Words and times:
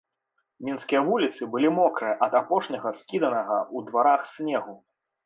Мінскія 0.67 1.01
вуліцы 1.09 1.41
былі 1.51 1.69
мокрыя 1.79 2.15
ад 2.29 2.33
апошняга 2.41 2.89
скіданага 3.01 3.59
ў 3.75 3.91
дварах 3.91 4.21
снегу. 4.33 4.73